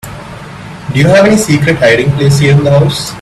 [0.91, 3.09] Do you have any secret hiding place here in the house?